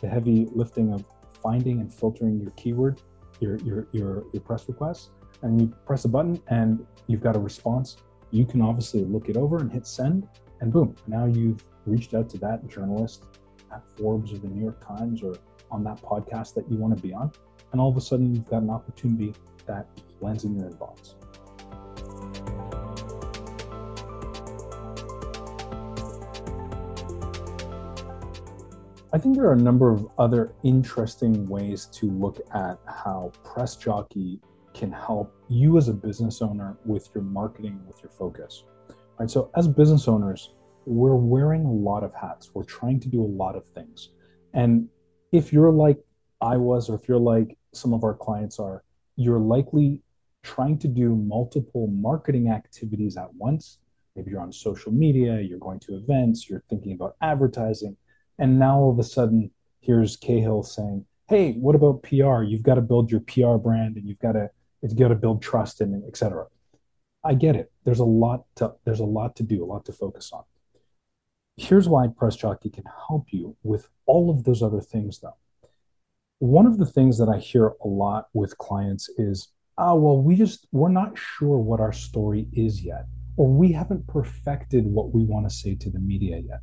the, 0.00 0.08
heavy 0.08 0.46
lifting 0.52 0.92
of 0.92 1.04
finding 1.42 1.80
and 1.80 1.92
filtering 1.92 2.40
your 2.40 2.50
keyword, 2.52 3.02
your, 3.40 3.58
your, 3.58 3.88
your, 3.92 4.24
your 4.32 4.42
press 4.42 4.68
requests. 4.68 5.10
And 5.42 5.60
you 5.60 5.74
press 5.86 6.04
a 6.04 6.08
button 6.08 6.40
and 6.48 6.84
you've 7.06 7.20
got 7.20 7.36
a 7.36 7.38
response. 7.38 7.96
You 8.30 8.44
can 8.44 8.60
obviously 8.60 9.04
look 9.04 9.28
it 9.28 9.36
over 9.36 9.58
and 9.58 9.70
hit 9.72 9.86
send, 9.86 10.28
and 10.60 10.72
boom, 10.72 10.96
now 11.06 11.26
you've 11.26 11.64
reached 11.86 12.14
out 12.14 12.28
to 12.30 12.38
that 12.38 12.66
journalist 12.68 13.24
at 13.72 13.86
Forbes 13.96 14.32
or 14.32 14.38
the 14.38 14.48
New 14.48 14.62
York 14.62 14.84
Times 14.86 15.22
or 15.22 15.36
on 15.70 15.84
that 15.84 16.00
podcast 16.02 16.54
that 16.54 16.70
you 16.70 16.76
want 16.76 16.96
to 16.96 17.02
be 17.02 17.12
on. 17.12 17.30
And 17.72 17.80
all 17.80 17.90
of 17.90 17.96
a 17.96 18.00
sudden, 18.00 18.34
you've 18.34 18.48
got 18.48 18.62
an 18.62 18.70
opportunity 18.70 19.34
that 19.66 19.86
lands 20.20 20.44
in 20.44 20.58
your 20.58 20.70
inbox. 20.70 21.14
I 29.10 29.16
think 29.16 29.36
there 29.36 29.46
are 29.46 29.54
a 29.54 29.56
number 29.56 29.90
of 29.90 30.06
other 30.18 30.52
interesting 30.64 31.48
ways 31.48 31.86
to 31.92 32.10
look 32.10 32.40
at 32.54 32.78
how 32.86 33.32
Press 33.42 33.74
Jockey 33.76 34.38
can 34.74 34.92
help 34.92 35.34
you 35.48 35.78
as 35.78 35.88
a 35.88 35.94
business 35.94 36.42
owner 36.42 36.76
with 36.84 37.08
your 37.14 37.24
marketing, 37.24 37.80
with 37.86 38.02
your 38.02 38.10
focus. 38.10 38.64
Right. 39.18 39.30
So 39.30 39.50
as 39.56 39.66
business 39.66 40.08
owners, 40.08 40.52
we're 40.84 41.16
wearing 41.16 41.64
a 41.64 41.72
lot 41.72 42.04
of 42.04 42.14
hats. 42.14 42.50
We're 42.52 42.64
trying 42.64 43.00
to 43.00 43.08
do 43.08 43.22
a 43.22 43.26
lot 43.26 43.56
of 43.56 43.64
things. 43.64 44.10
And 44.52 44.88
if 45.32 45.54
you're 45.54 45.72
like 45.72 45.98
I 46.42 46.58
was, 46.58 46.90
or 46.90 46.94
if 46.94 47.08
you're 47.08 47.18
like 47.18 47.56
some 47.72 47.94
of 47.94 48.04
our 48.04 48.14
clients 48.14 48.58
are, 48.58 48.84
you're 49.16 49.40
likely 49.40 50.02
trying 50.42 50.78
to 50.80 50.88
do 50.88 51.16
multiple 51.16 51.88
marketing 51.88 52.50
activities 52.50 53.16
at 53.16 53.32
once. 53.34 53.78
Maybe 54.14 54.32
you're 54.32 54.40
on 54.40 54.52
social 54.52 54.92
media, 54.92 55.40
you're 55.40 55.58
going 55.58 55.80
to 55.80 55.96
events, 55.96 56.48
you're 56.48 56.62
thinking 56.68 56.92
about 56.92 57.16
advertising 57.22 57.96
and 58.38 58.58
now 58.58 58.78
all 58.78 58.90
of 58.92 58.98
a 58.98 59.04
sudden, 59.04 59.50
here's 59.80 60.16
Cahill 60.16 60.62
saying, 60.62 61.04
"Hey, 61.28 61.52
what 61.54 61.74
about 61.74 62.02
PR? 62.02 62.42
You've 62.42 62.62
got 62.62 62.76
to 62.76 62.80
build 62.82 63.10
your 63.10 63.20
PR 63.20 63.56
brand, 63.56 63.96
and 63.96 64.08
you've 64.08 64.18
got 64.20 64.32
to 64.32 64.50
you've 64.82 64.96
got 64.96 65.08
to 65.08 65.14
build 65.16 65.42
trust, 65.42 65.80
and 65.80 66.04
etc." 66.06 66.46
I 67.24 67.34
get 67.34 67.56
it. 67.56 67.72
There's 67.84 67.98
a 68.00 68.04
lot 68.04 68.44
to 68.56 68.74
there's 68.84 69.00
a 69.00 69.04
lot 69.04 69.36
to 69.36 69.42
do, 69.42 69.64
a 69.64 69.66
lot 69.66 69.84
to 69.86 69.92
focus 69.92 70.30
on. 70.32 70.44
Here's 71.56 71.88
why 71.88 72.08
Press 72.08 72.36
Jockey 72.36 72.70
can 72.70 72.84
help 73.08 73.26
you 73.32 73.56
with 73.64 73.88
all 74.06 74.30
of 74.30 74.44
those 74.44 74.62
other 74.62 74.80
things, 74.80 75.20
though. 75.20 75.36
one 76.38 76.66
of 76.66 76.78
the 76.78 76.86
things 76.86 77.18
that 77.18 77.28
I 77.28 77.38
hear 77.38 77.74
a 77.84 77.88
lot 77.88 78.28
with 78.32 78.56
clients 78.58 79.08
is, 79.18 79.48
oh, 79.76 79.96
well, 79.96 80.22
we 80.22 80.36
just, 80.36 80.66
we're 80.72 80.88
not 80.88 81.18
sure 81.18 81.58
what 81.58 81.80
our 81.80 81.92
story 81.92 82.46
is 82.52 82.82
yet, 82.84 83.06
or 83.36 83.48
we 83.48 83.72
haven't 83.72 84.06
perfected 84.06 84.86
what 84.86 85.12
we 85.12 85.24
want 85.24 85.48
to 85.48 85.54
say 85.54 85.74
to 85.76 85.90
the 85.90 85.98
media 85.98 86.38
yet. 86.38 86.60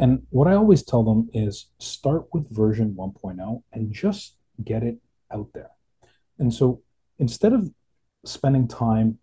And 0.00 0.26
what 0.30 0.48
I 0.48 0.54
always 0.54 0.82
tell 0.82 1.04
them 1.04 1.28
is 1.34 1.66
start 1.78 2.24
with 2.32 2.50
version 2.50 2.94
1.0 2.94 3.62
and 3.74 3.92
just 3.92 4.36
get 4.64 4.82
it 4.82 4.96
out 5.30 5.48
there. 5.52 5.70
And 6.38 6.52
so 6.52 6.80
instead 7.18 7.52
of 7.52 7.70
spending 8.24 8.66
time 8.66 9.18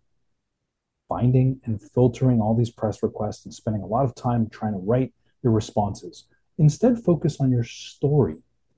finding 1.08 1.60
and 1.64 1.82
filtering 1.82 2.40
all 2.40 2.54
these 2.54 2.70
press 2.70 3.02
requests 3.02 3.44
and 3.44 3.52
spending 3.52 3.82
a 3.82 3.86
lot 3.86 4.04
of 4.04 4.14
time 4.14 4.48
trying 4.50 4.72
to 4.72 4.78
write 4.78 5.12
your 5.42 5.52
responses, 5.52 6.26
instead 6.58 7.02
focus 7.02 7.38
on 7.40 7.50
your 7.50 7.64
story, 7.64 8.36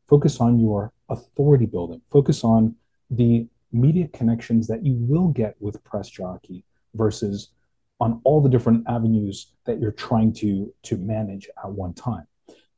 focus 0.08 0.40
on 0.40 0.58
your 0.58 0.92
authority 1.10 1.66
building, 1.66 2.00
focus 2.10 2.44
on 2.44 2.74
the 3.10 3.46
media 3.72 4.08
connections 4.08 4.66
that 4.66 4.86
you 4.86 4.94
will 4.94 5.28
get 5.28 5.54
with 5.60 5.82
Press 5.84 6.08
Jockey 6.08 6.64
versus 6.94 7.50
on 8.00 8.20
all 8.24 8.40
the 8.40 8.48
different 8.48 8.84
avenues 8.88 9.52
that 9.66 9.78
you're 9.78 9.92
trying 9.92 10.32
to 10.32 10.72
to 10.82 10.96
manage 10.96 11.48
at 11.62 11.70
one 11.70 11.94
time. 11.94 12.26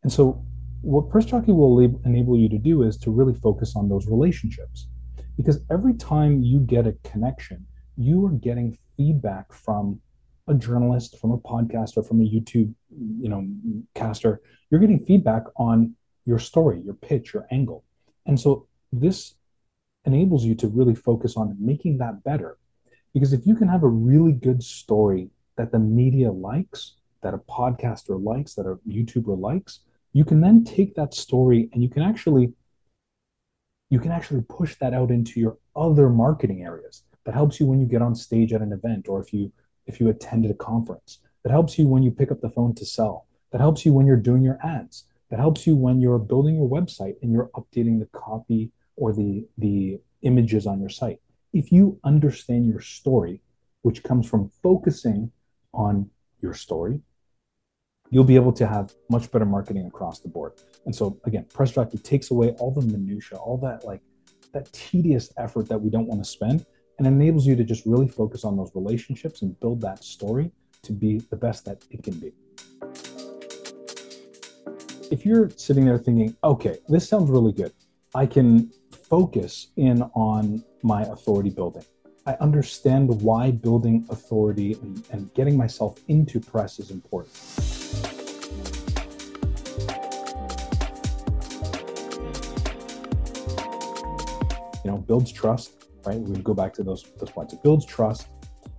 And 0.03 0.13
so 0.13 0.45
what 0.83 1.09
Press 1.09 1.25
Jockey 1.27 1.53
will 1.53 1.79
enable 2.05 2.37
you 2.37 2.49
to 2.49 2.59
do 2.59 2.83
is 2.83 2.97
to 2.99 3.11
really 3.11 3.35
focus 3.35 3.77
on 3.77 3.89
those 3.89 4.09
relationships. 4.09 4.89
Because 5.37 5.61
every 5.71 5.95
time 5.95 6.43
you 6.43 6.59
get 6.61 6.87
a 6.87 6.97
connection, 7.05 7.65
you 7.97 8.27
are 8.27 8.33
getting 8.33 8.77
feedback 8.97 9.53
from 9.53 10.01
a 10.49 10.55
journalist, 10.55 11.19
from 11.19 11.31
a 11.31 11.39
podcaster, 11.39 12.07
from 12.07 12.21
a 12.21 12.25
YouTube, 12.25 12.75
you 12.91 13.29
know, 13.29 13.47
caster. 13.95 14.41
You're 14.71 14.81
getting 14.81 14.99
feedback 14.99 15.45
on 15.57 15.95
your 16.27 16.39
story, 16.39 16.81
your 16.85 16.95
pitch, 16.95 17.33
your 17.33 17.47
angle. 17.51 17.85
And 18.27 18.39
so 18.39 18.67
this 18.93 19.35
enables 20.05 20.45
you 20.45 20.55
to 20.57 20.69
really 20.69 20.95
focus 20.95 21.37
on 21.37 21.57
making 21.61 21.99
that 21.99 22.25
better 22.25 22.59
because 23.13 23.33
if 23.33 23.47
you 23.47 23.55
can 23.55 23.69
have 23.69 23.83
a 23.83 23.89
really 23.89 24.33
good 24.33 24.63
story 24.63 25.31
that 25.57 25.73
the 25.73 25.79
media 25.79 26.31
likes, 26.31 26.95
that 27.23 27.35
a 27.35 27.39
podcaster 27.39 28.23
likes, 28.23 28.55
that 28.55 28.67
a 28.67 28.77
YouTuber 28.89 29.39
likes, 29.39 29.81
you 30.13 30.25
can 30.25 30.41
then 30.41 30.65
take 30.65 30.95
that 30.95 31.15
story 31.15 31.69
and 31.73 31.83
you 31.83 31.89
can 31.89 32.03
actually 32.03 32.53
you 33.91 34.01
can 34.01 34.11
actually 34.11 34.41
push 34.49 34.75
that 34.77 34.95
out 34.95 35.11
into 35.11 35.39
your 35.39 35.59
other 35.77 36.09
marketing 36.09 36.63
areas. 36.63 37.03
That 37.25 37.35
helps 37.35 37.61
you 37.61 37.67
when 37.67 37.79
you 37.79 37.87
get 37.87 38.01
on 38.01 38.15
stage 38.15 38.55
at 38.55 38.63
an 38.63 38.73
event 38.73 39.07
or 39.09 39.21
if 39.21 39.33
you 39.33 39.53
if 39.87 40.01
you 40.01 40.09
attended 40.09 40.51
a 40.51 40.55
conference. 40.55 41.19
That 41.43 41.53
helps 41.53 41.79
you 41.79 41.87
when 41.87 42.03
you 42.03 42.11
pick 42.11 42.31
up 42.31 42.41
the 42.41 42.51
phone 42.51 42.75
to 42.77 42.87
sell. 42.87 43.27
That 43.51 43.61
helps 43.61 43.85
you 43.85 43.93
when 43.93 44.07
you're 44.07 44.17
doing 44.17 44.43
your 44.43 44.59
ads. 44.65 45.05
That 45.31 45.41
helps 45.41 45.67
you 45.67 45.77
when 45.77 46.01
you're 46.01 46.19
building 46.19 46.57
your 46.57 46.69
website 46.69 47.17
and 47.23 47.33
you're 47.33 47.51
updating 47.55 47.99
the 47.99 48.09
copy 48.13 48.71
or 48.97 49.13
the 49.13 49.47
the 49.59 50.01
images 50.23 50.67
on 50.67 50.81
your 50.81 50.89
site 50.89 51.21
if 51.53 51.71
you 51.71 51.99
understand 52.05 52.67
your 52.67 52.81
story, 52.81 53.41
which 53.83 54.03
comes 54.03 54.29
from 54.29 54.51
focusing 54.63 55.31
on 55.75 56.09
your 56.41 56.55
story, 56.55 57.01
you'll 58.11 58.25
be 58.25 58.37
able 58.37 58.53
to 58.53 58.67
have 58.67 58.93
much 59.09 59.31
better 59.31 59.45
marketing 59.45 59.87
across 59.87 60.21
the 60.21 60.29
board. 60.29 60.53
And 60.85 60.95
so 60.95 61.19
again, 61.25 61.47
Press 61.53 61.73
Jockey 61.73 61.99
takes 61.99 62.31
away 62.31 62.51
all 62.59 62.71
the 62.71 62.83
minutia, 62.83 63.39
all 63.39 63.59
that 63.59 63.85
like 63.85 64.01
that 64.53 64.71
tedious 64.73 65.33
effort 65.39 65.69
that 65.69 65.81
we 65.81 65.89
don't 65.89 66.07
want 66.07 66.23
to 66.23 66.29
spend 66.29 66.67
and 66.99 67.07
enables 67.07 67.47
you 67.47 67.57
to 67.57 67.65
just 67.65 67.87
really 67.87 68.09
focus 68.09 68.45
on 68.45 68.57
those 68.57 68.71
relationships 68.75 69.43
and 69.43 69.59
build 69.61 69.81
that 69.81 70.05
story 70.05 70.51
to 70.83 70.93
be 70.93 71.19
the 71.31 71.37
best 71.37 71.65
that 71.65 71.83
it 71.91 72.03
can 72.03 72.15
be. 72.15 72.33
If 75.11 75.25
you're 75.25 75.51
sitting 75.51 75.85
there 75.85 75.99
thinking, 75.99 76.37
okay, 76.45 76.79
this 76.89 77.09
sounds 77.09 77.31
really 77.31 77.53
good. 77.53 77.73
I 78.15 78.27
can 78.27 78.71
focus 79.13 79.67
in 79.77 80.01
on 80.15 80.65
my 80.83 81.03
authority 81.03 81.51
building. 81.51 81.85
I 82.25 82.33
understand 82.41 83.11
why 83.21 83.51
building 83.51 84.07
authority 84.09 84.73
and, 84.81 85.07
and 85.11 85.35
getting 85.35 85.55
myself 85.55 85.99
into 86.09 86.41
press 86.41 86.79
is 86.79 86.91
important. 86.91 87.37
You 94.83 94.91
know, 94.93 94.97
builds 95.07 95.31
trust, 95.31 95.73
right? 96.07 96.19
We 96.19 96.41
go 96.41 96.55
back 96.55 96.73
to 96.73 96.83
those, 96.83 97.03
those 97.19 97.29
points. 97.29 97.53
It 97.53 97.63
builds 97.63 97.85
trust. 97.85 98.29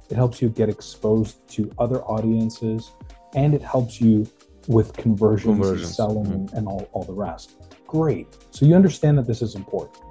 It 0.10 0.15
helps 0.15 0.41
you 0.41 0.50
get 0.50 0.67
exposed 0.67 1.48
to 1.50 1.72
other 1.78 2.02
audiences, 2.06 2.91
and 3.36 3.54
it 3.54 3.62
helps 3.62 4.02
you 4.02 4.28
with 4.67 4.93
conversions, 4.93 5.60
conversions. 5.60 5.96
selling, 5.96 6.26
mm-hmm. 6.26 6.34
and, 6.34 6.54
and 6.54 6.67
all, 6.67 6.89
all 6.91 7.04
the 7.04 7.13
rest. 7.13 7.52
Great. 7.86 8.26
So 8.50 8.65
you 8.65 8.74
understand 8.74 9.19
that 9.19 9.28
this 9.28 9.43
is 9.43 9.54
important. 9.54 10.04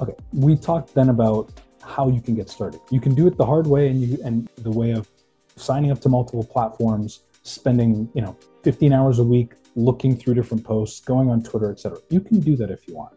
Okay, 0.00 0.14
we 0.32 0.56
talked 0.56 0.94
then 0.94 1.08
about 1.08 1.50
how 1.82 2.08
you 2.08 2.20
can 2.20 2.36
get 2.36 2.48
started. 2.48 2.80
You 2.90 3.00
can 3.00 3.14
do 3.14 3.26
it 3.26 3.36
the 3.36 3.44
hard 3.44 3.66
way 3.66 3.88
and 3.88 4.00
you 4.00 4.18
and 4.24 4.48
the 4.58 4.70
way 4.70 4.92
of 4.92 5.08
signing 5.56 5.90
up 5.90 6.00
to 6.02 6.08
multiple 6.08 6.44
platforms, 6.44 7.24
spending, 7.42 8.08
you 8.14 8.22
know, 8.22 8.36
15 8.62 8.92
hours 8.92 9.18
a 9.18 9.24
week 9.24 9.54
looking 9.74 10.16
through 10.16 10.34
different 10.34 10.62
posts, 10.62 11.00
going 11.00 11.28
on 11.28 11.42
Twitter, 11.42 11.72
etc. 11.72 11.98
You 12.10 12.20
can 12.20 12.38
do 12.38 12.54
that 12.56 12.70
if 12.70 12.86
you 12.86 12.94
want. 12.94 13.14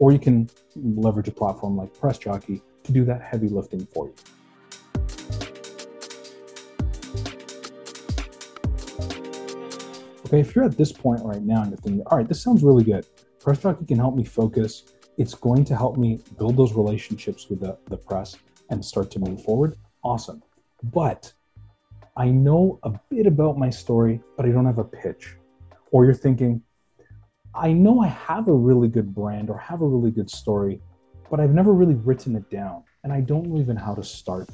Or 0.00 0.12
you 0.12 0.18
can 0.18 0.50
leverage 0.76 1.28
a 1.28 1.32
platform 1.32 1.76
like 1.76 1.98
Press 1.98 2.18
Jockey 2.18 2.60
to 2.84 2.92
do 2.92 3.04
that 3.06 3.22
heavy 3.22 3.48
lifting 3.48 3.86
for 3.86 4.08
you. 4.08 4.14
Okay, 10.26 10.40
if 10.40 10.54
you're 10.54 10.64
at 10.66 10.76
this 10.76 10.92
point 10.92 11.22
right 11.24 11.40
now 11.40 11.62
and 11.62 11.70
you're 11.70 11.78
thinking, 11.78 12.02
all 12.06 12.18
right, 12.18 12.28
this 12.28 12.42
sounds 12.42 12.62
really 12.62 12.84
good. 12.84 13.06
Press 13.40 13.60
Jockey 13.60 13.86
can 13.86 13.96
help 13.96 14.14
me 14.14 14.24
focus 14.24 14.84
it's 15.18 15.34
going 15.34 15.64
to 15.64 15.76
help 15.76 15.96
me 15.96 16.20
build 16.38 16.56
those 16.56 16.72
relationships 16.74 17.50
with 17.50 17.60
the, 17.60 17.76
the 17.86 17.96
press 17.96 18.36
and 18.70 18.82
start 18.82 19.10
to 19.10 19.18
move 19.18 19.42
forward. 19.42 19.76
Awesome. 20.04 20.42
But 20.82 21.32
I 22.16 22.28
know 22.28 22.78
a 22.84 22.92
bit 23.10 23.26
about 23.26 23.58
my 23.58 23.68
story, 23.68 24.20
but 24.36 24.46
I 24.46 24.50
don't 24.50 24.64
have 24.64 24.78
a 24.78 24.84
pitch. 24.84 25.34
Or 25.90 26.04
you're 26.04 26.14
thinking, 26.14 26.62
I 27.54 27.72
know 27.72 28.00
I 28.00 28.06
have 28.06 28.46
a 28.46 28.52
really 28.52 28.88
good 28.88 29.12
brand 29.12 29.50
or 29.50 29.58
have 29.58 29.82
a 29.82 29.86
really 29.86 30.12
good 30.12 30.30
story, 30.30 30.80
but 31.30 31.40
I've 31.40 31.52
never 31.52 31.72
really 31.72 31.94
written 31.94 32.36
it 32.36 32.48
down 32.48 32.84
and 33.02 33.12
I 33.12 33.20
don't 33.20 33.46
know 33.46 33.60
even 33.60 33.76
how 33.76 33.94
to 33.94 34.04
start. 34.04 34.48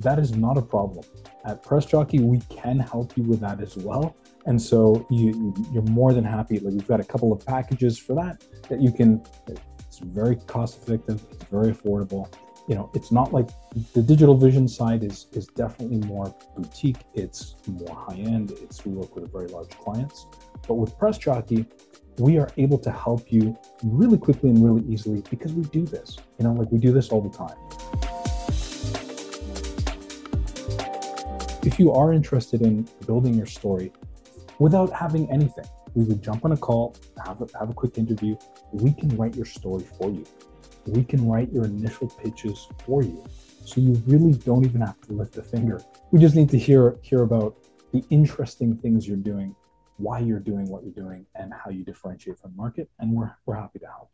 That 0.00 0.18
is 0.18 0.36
not 0.36 0.58
a 0.58 0.62
problem. 0.62 1.04
At 1.46 1.62
Press 1.62 1.86
Jockey, 1.86 2.20
we 2.20 2.40
can 2.50 2.78
help 2.78 3.16
you 3.16 3.22
with 3.22 3.40
that 3.40 3.60
as 3.60 3.76
well. 3.76 4.14
And 4.46 4.60
so 4.60 5.06
you, 5.10 5.54
you're 5.72 5.82
more 5.84 6.12
than 6.12 6.24
happy. 6.24 6.58
Like 6.58 6.74
we've 6.74 6.86
got 6.86 7.00
a 7.00 7.04
couple 7.04 7.32
of 7.32 7.44
packages 7.46 7.98
for 7.98 8.14
that 8.14 8.44
that 8.68 8.80
you 8.80 8.92
can. 8.92 9.22
It's 9.48 9.98
very 9.98 10.36
cost 10.46 10.82
effective. 10.82 11.24
It's 11.30 11.44
very 11.44 11.72
affordable. 11.72 12.32
You 12.68 12.74
know, 12.74 12.90
it's 12.94 13.12
not 13.12 13.32
like 13.32 13.48
the 13.92 14.02
digital 14.02 14.36
vision 14.36 14.68
side 14.68 15.02
is 15.02 15.26
is 15.32 15.46
definitely 15.46 15.98
more 16.06 16.34
boutique. 16.56 16.98
It's 17.14 17.56
more 17.66 17.94
high 17.94 18.16
end. 18.16 18.52
It's 18.62 18.84
we 18.84 18.92
work 18.92 19.14
with 19.14 19.30
very 19.32 19.48
large 19.48 19.70
clients. 19.70 20.26
But 20.66 20.74
with 20.74 20.96
Press 20.98 21.18
Jockey, 21.18 21.66
we 22.18 22.38
are 22.38 22.50
able 22.56 22.78
to 22.78 22.90
help 22.90 23.32
you 23.32 23.56
really 23.82 24.18
quickly 24.18 24.50
and 24.50 24.64
really 24.64 24.86
easily 24.92 25.22
because 25.30 25.52
we 25.52 25.62
do 25.64 25.84
this. 25.84 26.16
You 26.38 26.44
know, 26.44 26.52
like 26.52 26.70
we 26.70 26.78
do 26.78 26.92
this 26.92 27.08
all 27.10 27.20
the 27.20 27.36
time. 27.36 27.56
If 31.64 31.78
you 31.78 31.92
are 31.92 32.12
interested 32.12 32.60
in 32.60 32.86
building 33.06 33.34
your 33.34 33.46
story, 33.46 33.90
without 34.58 34.92
having 34.92 35.30
anything. 35.30 35.64
We 35.94 36.04
would 36.04 36.22
jump 36.22 36.44
on 36.44 36.52
a 36.52 36.56
call, 36.56 36.96
have 37.24 37.40
a, 37.40 37.46
have 37.58 37.70
a 37.70 37.74
quick 37.74 37.98
interview. 37.98 38.36
We 38.72 38.92
can 38.92 39.16
write 39.16 39.36
your 39.36 39.44
story 39.44 39.84
for 39.98 40.10
you. 40.10 40.24
We 40.86 41.04
can 41.04 41.28
write 41.28 41.52
your 41.52 41.64
initial 41.64 42.08
pitches 42.08 42.68
for 42.84 43.02
you. 43.02 43.24
So 43.64 43.80
you 43.80 44.02
really 44.06 44.34
don't 44.38 44.64
even 44.64 44.80
have 44.80 45.00
to 45.02 45.12
lift 45.12 45.36
a 45.38 45.42
finger. 45.42 45.80
We 46.10 46.20
just 46.20 46.34
need 46.34 46.50
to 46.50 46.58
hear 46.58 46.96
hear 47.02 47.22
about 47.22 47.56
the 47.92 48.04
interesting 48.10 48.76
things 48.76 49.08
you're 49.08 49.16
doing, 49.16 49.54
why 49.96 50.18
you're 50.18 50.40
doing 50.40 50.68
what 50.68 50.82
you're 50.82 50.92
doing, 50.92 51.24
and 51.34 51.52
how 51.54 51.70
you 51.70 51.84
differentiate 51.84 52.38
from 52.38 52.50
the 52.50 52.56
market. 52.56 52.90
And 52.98 53.12
we're 53.12 53.34
we're 53.46 53.54
happy 53.54 53.78
to 53.78 53.86
help. 53.86 54.10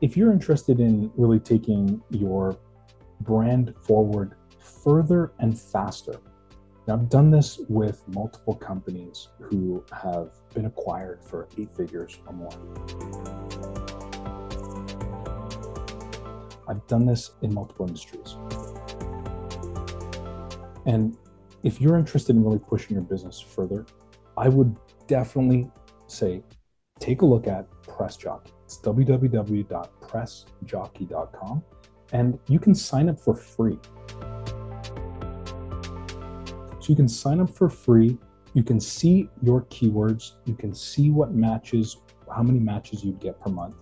If 0.00 0.16
you're 0.16 0.32
interested 0.32 0.80
in 0.80 1.12
really 1.16 1.38
taking 1.38 2.02
your 2.10 2.56
brand 3.20 3.74
forward 3.76 4.34
further 4.62 5.32
and 5.38 5.58
faster. 5.58 6.20
Now, 6.86 6.94
I've 6.94 7.08
done 7.08 7.30
this 7.30 7.60
with 7.68 8.02
multiple 8.08 8.54
companies 8.54 9.28
who 9.40 9.84
have 9.92 10.32
been 10.52 10.66
acquired 10.66 11.24
for 11.24 11.48
eight 11.56 11.70
figures 11.70 12.18
or 12.26 12.32
more. 12.32 12.50
I've 16.68 16.84
done 16.86 17.06
this 17.06 17.32
in 17.42 17.54
multiple 17.54 17.86
industries. 17.86 18.36
And 20.86 21.16
if 21.62 21.80
you're 21.80 21.96
interested 21.96 22.34
in 22.34 22.42
really 22.42 22.58
pushing 22.58 22.96
your 22.96 23.04
business 23.04 23.38
further, 23.40 23.86
I 24.36 24.48
would 24.48 24.76
definitely 25.06 25.70
say 26.08 26.42
take 26.98 27.22
a 27.22 27.26
look 27.26 27.46
at 27.46 27.70
Press 27.82 28.16
Jockey. 28.16 28.50
It's 28.64 28.78
www.pressjockey.com 28.78 31.62
and 32.12 32.38
you 32.48 32.58
can 32.58 32.74
sign 32.74 33.08
up 33.08 33.20
for 33.20 33.34
free. 33.34 33.78
So 36.82 36.88
you 36.88 36.96
can 36.96 37.08
sign 37.08 37.38
up 37.38 37.48
for 37.48 37.70
free. 37.70 38.18
You 38.54 38.64
can 38.64 38.80
see 38.80 39.28
your 39.40 39.62
keywords. 39.66 40.32
You 40.46 40.54
can 40.54 40.74
see 40.74 41.10
what 41.10 41.32
matches, 41.32 41.98
how 42.28 42.42
many 42.42 42.58
matches 42.58 43.04
you 43.04 43.12
get 43.12 43.40
per 43.40 43.50
month. 43.50 43.76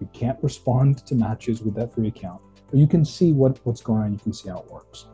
You 0.00 0.08
can't 0.12 0.38
respond 0.40 1.04
to 1.06 1.16
matches 1.16 1.62
with 1.62 1.74
that 1.74 1.92
free 1.92 2.06
account, 2.06 2.40
but 2.70 2.78
you 2.78 2.86
can 2.86 3.04
see 3.04 3.32
what, 3.32 3.58
what's 3.64 3.80
going 3.80 4.04
on. 4.04 4.12
You 4.12 4.20
can 4.20 4.32
see 4.32 4.50
how 4.50 4.58
it 4.58 4.70
works. 4.70 5.06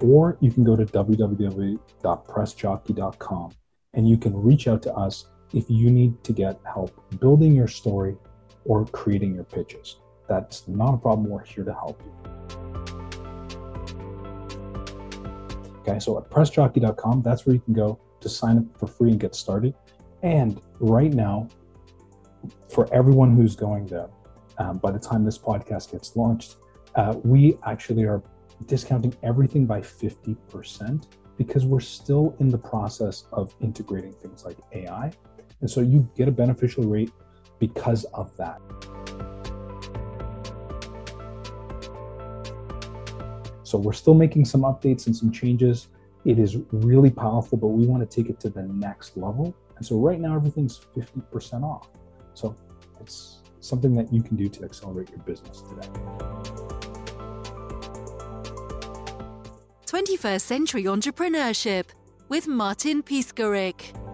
Or 0.00 0.36
you 0.40 0.50
can 0.50 0.64
go 0.64 0.74
to 0.74 0.84
www.pressjockey.com 0.84 3.52
and 3.94 4.08
you 4.08 4.18
can 4.18 4.36
reach 4.36 4.66
out 4.66 4.82
to 4.82 4.92
us 4.92 5.26
if 5.54 5.70
you 5.70 5.92
need 5.92 6.24
to 6.24 6.32
get 6.32 6.58
help 6.64 7.00
building 7.20 7.54
your 7.54 7.68
story 7.68 8.16
or 8.64 8.84
creating 8.86 9.36
your 9.36 9.44
pitches. 9.44 9.98
That's 10.28 10.66
not 10.68 10.94
a 10.94 10.96
problem. 10.96 11.28
We're 11.28 11.44
here 11.44 11.64
to 11.64 11.72
help 11.72 12.02
you. 12.04 12.12
Okay, 15.80 16.00
so 16.00 16.18
at 16.18 16.28
pressjockey.com, 16.30 17.22
that's 17.22 17.46
where 17.46 17.54
you 17.54 17.60
can 17.60 17.74
go 17.74 17.98
to 18.20 18.28
sign 18.28 18.58
up 18.58 18.64
for 18.78 18.86
free 18.88 19.10
and 19.10 19.20
get 19.20 19.34
started. 19.34 19.74
And 20.22 20.60
right 20.80 21.12
now, 21.12 21.48
for 22.68 22.92
everyone 22.92 23.36
who's 23.36 23.54
going 23.54 23.86
there, 23.86 24.08
um, 24.58 24.78
by 24.78 24.90
the 24.90 24.98
time 24.98 25.24
this 25.24 25.38
podcast 25.38 25.92
gets 25.92 26.16
launched, 26.16 26.56
uh, 26.96 27.14
we 27.22 27.56
actually 27.64 28.04
are 28.04 28.22
discounting 28.66 29.14
everything 29.22 29.66
by 29.66 29.80
50% 29.80 31.06
because 31.36 31.66
we're 31.66 31.80
still 31.80 32.34
in 32.40 32.48
the 32.48 32.58
process 32.58 33.24
of 33.32 33.54
integrating 33.60 34.12
things 34.14 34.44
like 34.44 34.56
AI. 34.72 35.12
And 35.60 35.70
so 35.70 35.80
you 35.80 36.08
get 36.16 36.28
a 36.28 36.32
beneficial 36.32 36.84
rate 36.84 37.12
because 37.58 38.04
of 38.14 38.36
that. 38.36 38.60
So 43.66 43.78
we're 43.78 43.94
still 43.94 44.14
making 44.14 44.44
some 44.44 44.60
updates 44.60 45.06
and 45.06 45.16
some 45.16 45.32
changes. 45.32 45.88
It 46.24 46.38
is 46.38 46.56
really 46.70 47.10
powerful, 47.10 47.58
but 47.58 47.66
we 47.66 47.84
want 47.84 48.08
to 48.08 48.22
take 48.22 48.30
it 48.30 48.38
to 48.40 48.48
the 48.48 48.62
next 48.62 49.16
level. 49.16 49.56
And 49.76 49.84
so 49.84 49.98
right 49.98 50.20
now, 50.20 50.36
everything's 50.36 50.78
50% 50.96 51.64
off. 51.64 51.88
So 52.34 52.54
it's 53.00 53.38
something 53.58 53.92
that 53.96 54.12
you 54.12 54.22
can 54.22 54.36
do 54.36 54.48
to 54.48 54.64
accelerate 54.64 55.10
your 55.10 55.18
business 55.18 55.62
today. 55.62 55.88
21st 59.86 60.40
Century 60.42 60.84
Entrepreneurship 60.84 61.86
with 62.28 62.46
Martin 62.46 63.02
Piskarik. 63.02 64.05